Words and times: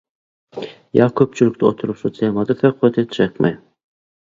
Ýa 0.99 1.09
köpçülikde 1.21 1.69
oturyp 1.71 1.97
şo 2.03 2.13
temada 2.19 2.59
söhbet 2.65 3.03
etjekmi? 3.07 3.59